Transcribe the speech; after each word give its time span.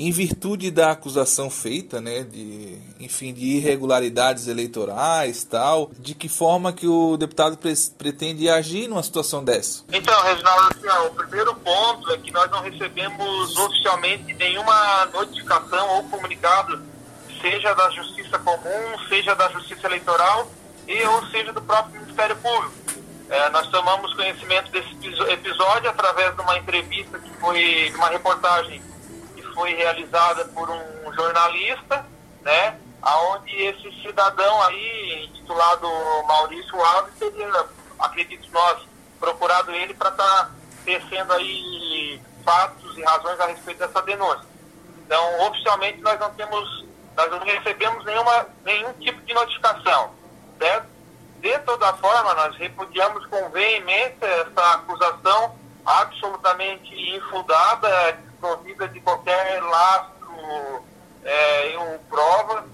em 0.00 0.10
virtude 0.10 0.70
da 0.70 0.92
acusação 0.92 1.50
feita, 1.50 2.00
né, 2.00 2.22
de, 2.22 2.78
enfim, 2.98 3.34
de 3.34 3.58
irregularidades 3.58 4.48
eleitorais, 4.48 5.44
tal, 5.44 5.90
de 5.98 6.14
que 6.14 6.26
forma 6.26 6.72
que 6.72 6.86
o 6.86 7.18
deputado 7.18 7.58
pre 7.58 7.74
pretende 7.98 8.48
agir 8.48 8.88
numa 8.88 9.02
situação 9.02 9.44
dessa? 9.44 9.84
Então, 9.92 10.18
Reginaldo, 10.22 10.74
assim, 10.74 10.88
ó, 10.88 11.06
o 11.06 11.10
primeiro 11.10 11.54
ponto 11.56 12.10
é 12.12 12.16
que 12.16 12.32
nós 12.32 12.50
não 12.50 12.62
recebemos 12.62 13.54
oficialmente 13.58 14.32
nenhuma 14.32 15.04
notificação 15.12 15.96
ou 15.96 16.04
comunicado, 16.04 16.80
seja 17.42 17.74
da 17.74 17.90
Justiça 17.90 18.38
Comum, 18.38 18.98
seja 19.06 19.34
da 19.34 19.50
Justiça 19.50 19.86
Eleitoral 19.86 20.50
e 20.88 21.04
ou 21.04 21.26
seja 21.26 21.52
do 21.52 21.60
próprio 21.60 22.00
Ministério 22.00 22.36
Público. 22.36 22.72
É, 23.28 23.50
nós 23.50 23.68
tomamos 23.68 24.14
conhecimento 24.14 24.72
desse 24.72 24.88
episódio 25.30 25.90
através 25.90 26.34
de 26.34 26.40
uma 26.40 26.56
entrevista 26.56 27.18
que 27.18 27.30
foi, 27.38 27.92
uma 27.94 28.08
reportagem 28.08 28.82
foi 29.54 29.74
realizada 29.74 30.44
por 30.46 30.68
um 30.68 31.12
jornalista, 31.12 32.06
né, 32.42 32.78
aonde 33.02 33.54
esse 33.54 34.02
cidadão 34.02 34.62
aí, 34.62 35.26
intitulado 35.26 35.88
Maurício 36.26 36.80
Alves, 36.80 37.14
teria, 37.18 37.66
acredito 37.98 38.48
nós, 38.52 38.82
procurado 39.18 39.70
ele 39.72 39.94
para 39.94 40.10
estar 40.10 40.24
tá 40.24 40.50
tecendo 40.84 41.32
aí 41.32 42.20
fatos 42.44 42.96
e 42.96 43.02
razões 43.02 43.40
a 43.40 43.46
respeito 43.46 43.78
dessa 43.78 44.02
denúncia. 44.02 44.46
Então, 45.04 45.46
oficialmente, 45.46 46.00
nós 46.00 46.18
não 46.20 46.32
temos, 46.34 46.84
nós 47.16 47.30
não 47.30 47.38
recebemos 47.40 48.04
nenhuma, 48.04 48.46
nenhum 48.64 48.92
tipo 48.94 49.20
de 49.22 49.34
notificação, 49.34 50.14
certo? 50.58 50.86
De 51.40 51.58
toda 51.60 51.92
forma, 51.94 52.34
nós 52.34 52.56
repudiamos 52.56 53.24
com 53.26 53.48
veemência 53.50 54.26
essa 54.26 54.74
acusação 54.74 55.56
absolutamente 55.84 56.94
infundada, 57.16 58.12
desprovida 58.12 58.88
de 58.88 59.00
qualquer 59.00 59.62
lastro 59.62 60.84
é, 61.24 61.78
ou 61.78 61.98
prova. 62.08 62.64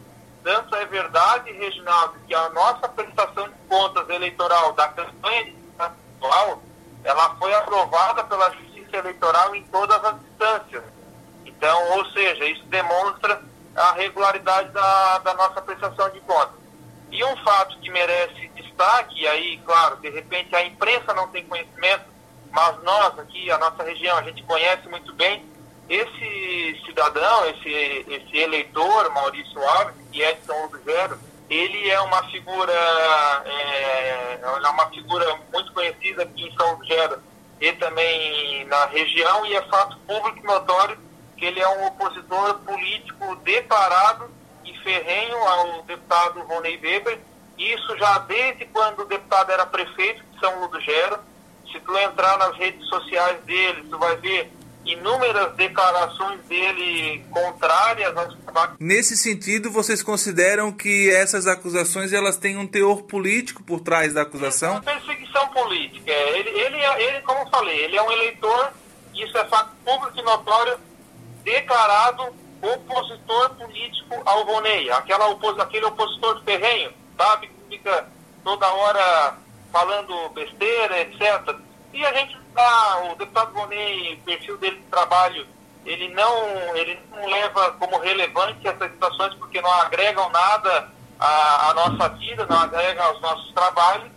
Tanto 0.42 0.74
é 0.77 0.84
verdade, 0.87 1.50
Reginaldo, 1.53 2.14
que 2.27 2.34
a 2.34 2.48
nossa 2.50 2.89
prestação 2.89 3.48
de 3.48 3.55
contas 3.69 4.08
eleitoral 4.08 4.72
da 4.75 4.89
campanha 4.89 5.53
atual, 5.78 6.62
ela 7.03 7.34
foi 7.36 7.53
aprovada 7.55 8.22
pela 8.25 8.53
Justiça 8.53 8.97
Eleitoral 8.97 9.55
em 9.56 9.64
todas 9.64 10.05
as 10.05 10.16
instâncias. 10.22 10.84
Então, 11.44 11.98
ou 11.98 12.06
seja, 12.12 12.44
isso 12.44 12.64
demonstra 12.66 13.42
a 13.75 13.92
regularidade 13.92 14.70
da, 14.70 15.19
da 15.19 15.34
nossa 15.34 15.61
prestação 15.61 16.09
de 16.11 16.20
contas. 16.20 16.56
E 17.11 17.25
um 17.25 17.36
fato 17.38 17.78
que 17.81 17.91
merece 17.91 18.48
destaque, 18.48 19.20
e 19.20 19.27
aí, 19.27 19.59
claro, 19.64 19.97
de 19.97 20.11
repente 20.11 20.55
a 20.55 20.64
imprensa 20.64 21.12
não 21.14 21.28
tem 21.28 21.47
conhecimento, 21.47 22.05
mas 22.50 22.83
nós 22.83 23.19
aqui, 23.19 23.50
a 23.50 23.58
nossa 23.58 23.83
região, 23.83 24.16
a 24.16 24.22
gente 24.22 24.42
conhece 24.42 24.89
muito 24.89 25.12
bem, 25.14 25.44
esse 25.89 26.83
cidadão, 26.84 27.47
esse, 27.48 28.05
esse 28.08 28.36
eleitor, 28.36 29.11
Maurício 29.12 29.61
Alves, 29.62 29.94
que 30.11 30.22
é 30.22 30.33
de 30.33 30.44
São 30.44 30.66
Lugero, 30.66 31.19
ele 31.48 31.88
é 31.88 32.00
uma 32.00 32.25
figura 32.25 32.72
é, 33.44 34.41
é 34.42 34.69
uma 34.69 34.91
figura 34.91 35.41
muito 35.53 35.72
conhecida 35.72 36.25
aqui 36.25 36.48
em 36.48 36.56
São 36.56 36.75
Lugero 36.75 37.20
e 37.61 37.72
também 37.75 38.64
na 38.66 38.86
região, 38.86 39.47
e 39.47 39.55
é 39.55 39.62
fato 39.62 39.97
público 39.98 40.38
e 40.38 40.42
notório 40.42 40.98
que 41.36 41.44
ele 41.44 41.60
é 41.60 41.69
um 41.69 41.86
opositor 41.86 42.58
político 42.60 43.36
declarado 43.36 44.31
e 44.64 44.77
ferrenho 44.78 45.36
ao 45.36 45.83
deputado 45.83 46.41
Ronei 46.42 46.78
Weber, 46.78 47.20
isso 47.56 47.97
já 47.97 48.19
desde 48.19 48.64
quando 48.66 49.00
o 49.00 49.06
deputado 49.06 49.50
era 49.50 49.66
prefeito 49.66 50.22
de 50.25 50.41
São 50.41 50.60
Ludgero. 50.60 51.19
Se 51.72 51.81
tu 51.81 51.97
entrar 51.97 52.39
nas 52.39 52.56
redes 52.56 52.86
sociais 52.89 53.42
dele, 53.45 53.84
tu 53.91 53.98
vai 53.98 54.17
ver 54.17 54.50
inúmeras 54.86 55.55
declarações 55.56 56.41
dele 56.42 57.25
contrárias 57.31 58.14
trabalhos. 58.45 58.77
Nesse 58.78 59.17
sentido, 59.17 59.70
vocês 59.70 60.03
consideram 60.03 60.70
que 60.70 61.11
essas 61.11 61.47
acusações 61.47 62.12
elas 62.12 62.37
têm 62.37 62.56
um 62.56 62.67
teor 62.67 63.03
político 63.03 63.62
por 63.64 63.81
trás 63.81 64.14
da 64.14 64.22
acusação? 64.22 64.77
É 64.77 64.81
perseguição 64.81 65.49
política. 65.49 66.10
Ele, 66.10 66.50
ele, 66.50 66.77
ele, 67.03 67.21
como 67.22 67.41
eu 67.41 67.50
falei, 67.50 67.84
ele 67.84 67.97
é 67.97 68.03
um 68.03 68.12
eleitor, 68.12 68.72
isso 69.12 69.37
é 69.37 69.44
fato 69.47 69.71
público 69.84 70.19
e 70.19 70.22
notório, 70.22 70.78
declarado 71.43 72.33
opositor 72.62 73.50
político 73.56 74.15
ao 74.25 74.44
Ronei, 74.44 74.91
aquela 74.91 75.28
opos, 75.28 75.59
aquele 75.59 75.84
opositor 75.84 76.43
ferrenho, 76.44 76.93
sabe? 77.16 77.48
Que 77.48 77.77
fica 77.77 78.09
toda 78.43 78.66
hora 78.66 79.34
falando 79.76 80.31
besteira, 80.31 81.00
etc. 81.03 81.54
E 81.92 82.04
a 82.04 82.12
gente 82.14 82.38
tá, 82.54 83.10
o 83.12 83.16
deputado 83.16 83.53
Ronei, 83.53 84.14
o 84.14 84.25
perfil 84.25 84.56
dele 84.56 84.76
de 84.76 84.84
trabalho, 84.84 85.47
ele 85.84 86.09
não, 86.14 86.75
ele 86.75 86.98
não 87.10 87.26
leva 87.26 87.72
como 87.72 87.98
relevante 87.98 88.66
essas 88.66 88.91
situações 88.91 89.34
porque 89.34 89.60
não 89.60 89.70
agregam 89.70 90.31
nada 90.31 90.88
à, 91.20 91.70
à 91.70 91.75
nossa 91.75 92.09
vida, 92.15 92.47
não 92.48 92.59
agregam 92.59 93.04
aos 93.04 93.20
nossos 93.20 93.53
trabalhos, 93.53 94.10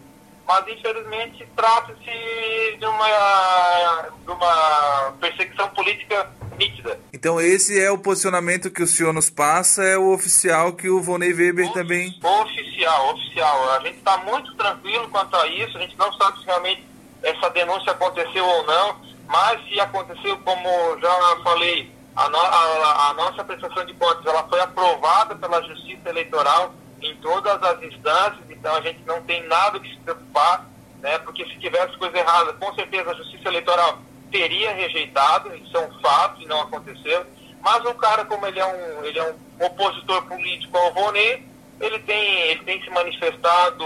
mas 0.48 0.66
infelizmente 0.68 1.46
trata-se 1.56 2.78
de 2.80 2.86
uma, 2.86 4.09
de 4.24 4.31
uma 4.31 5.14
perseguição 5.19 5.68
política 5.69 6.31
nítida. 6.58 6.98
Então 7.14 7.40
esse 7.40 7.80
é 7.80 7.92
o 7.92 7.98
posicionamento 7.98 8.72
que 8.72 8.81
o 8.81 8.88
senhor 8.88 9.14
nos 9.14 9.30
passa, 9.30 9.84
é 9.84 9.98
o 9.98 10.14
oficial 10.14 10.72
que 10.74 10.90
o 10.90 11.02
Vonei 11.02 11.34
Weber 11.34 11.69
o, 11.69 11.74
também... 11.74 12.18
Oficial, 12.24 12.69
oficial. 13.04 13.72
A 13.74 13.80
gente 13.80 13.98
está 13.98 14.18
muito 14.18 14.54
tranquilo 14.56 15.10
quanto 15.10 15.36
a 15.36 15.48
isso, 15.48 15.78
a 15.78 15.82
gente 15.82 15.98
não 15.98 16.12
sabe 16.14 16.40
se 16.40 16.46
realmente 16.46 16.84
essa 17.24 17.50
denúncia 17.50 17.92
aconteceu 17.92 18.46
ou 18.46 18.64
não, 18.66 19.02
mas 19.28 19.64
se 19.68 19.80
aconteceu, 19.80 20.38
como 20.40 21.00
já 21.00 21.38
falei, 21.44 21.92
a, 22.16 22.30
no, 22.30 22.38
a, 22.38 23.10
a 23.10 23.14
nossa 23.14 23.44
prestação 23.44 23.86
de 23.86 23.94
contas 23.94 24.26
ela 24.26 24.44
foi 24.48 24.60
aprovada 24.60 25.36
pela 25.36 25.62
Justiça 25.64 26.10
Eleitoral 26.10 26.74
em 27.02 27.16
todas 27.18 27.62
as 27.62 27.82
instâncias, 27.84 28.50
então 28.50 28.76
a 28.76 28.82
gente 28.82 29.02
não 29.06 29.22
tem 29.24 29.46
nada 29.48 29.80
que 29.80 29.90
se 29.90 29.98
preocupar, 29.98 30.66
né, 31.00 31.18
porque 31.20 31.46
se 31.46 31.60
tivesse 31.60 31.98
coisa 31.98 32.18
errada, 32.18 32.54
com 32.54 32.74
certeza 32.74 33.12
a 33.12 33.16
Justiça 33.16 33.48
Eleitoral 33.48 34.00
teria 34.32 34.74
rejeitado, 34.74 35.56
isso 35.56 35.76
é 35.76 35.80
um 35.80 36.00
fato 36.00 36.42
e 36.42 36.46
não 36.46 36.62
aconteceu. 36.62 37.26
Mas 37.62 37.84
o 37.84 37.94
cara, 37.96 38.24
como 38.26 38.46
ele 38.46 38.60
é 38.60 38.66
um, 38.66 39.04
ele 39.04 39.20
é 39.20 39.24
um 39.24 39.66
opositor 39.66 40.22
político 40.24 40.78
ao 40.78 40.92
Ronê, 40.92 41.42
ele 41.80 42.00
tem, 42.00 42.42
ele 42.50 42.64
tem 42.64 42.82
se 42.84 42.90
manifestado 42.90 43.86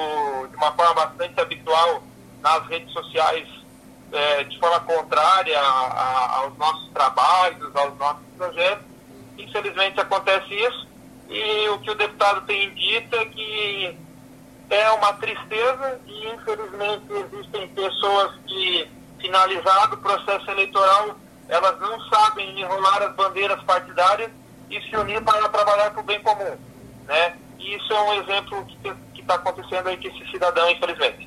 de 0.50 0.56
uma 0.56 0.72
forma 0.74 0.94
bastante 1.06 1.40
habitual 1.40 2.04
nas 2.42 2.66
redes 2.68 2.92
sociais 2.92 3.48
é, 4.12 4.44
de 4.44 4.60
forma 4.60 4.80
contrária 4.82 5.60
a, 5.60 5.64
a, 5.64 6.38
aos 6.38 6.58
nossos 6.58 6.90
trabalhos, 6.92 7.76
aos 7.76 7.98
nossos 7.98 8.24
projetos. 8.38 8.86
Infelizmente 9.38 10.00
acontece 10.00 10.54
isso 10.54 10.88
e 11.30 11.70
o 11.70 11.80
que 11.80 11.92
o 11.92 11.96
deputado 11.96 12.46
tem 12.46 12.74
dito 12.74 13.16
é 13.16 13.26
que 13.26 13.98
é 14.70 14.92
uma 14.92 15.14
tristeza 15.14 16.00
e 16.06 16.28
infelizmente 16.30 17.12
existem 17.12 17.68
pessoas 17.70 18.36
que 18.48 18.88
finalizado 19.20 19.96
o 19.96 20.00
processo 20.00 20.50
eleitoral, 20.52 21.16
elas 21.48 21.80
não 21.80 22.00
sabem 22.10 22.60
enrolar 22.60 23.04
as 23.04 23.16
bandeiras 23.16 23.62
partidárias 23.64 24.32
e 24.70 24.82
se 24.82 24.96
unir 24.96 25.22
para 25.24 25.48
trabalhar 25.50 25.92
para 25.92 26.02
o 26.02 26.04
bem 26.04 26.22
comum. 26.22 26.58
Né? 27.06 27.38
E 27.64 27.76
isso 27.76 27.94
é 27.94 28.02
um 28.02 28.22
exemplo 28.22 28.66
que 29.14 29.22
está 29.22 29.36
acontecendo 29.36 29.88
aí 29.88 29.96
com 29.96 30.08
esse 30.10 30.32
cidadão, 30.32 30.70
infelizmente. 30.70 31.18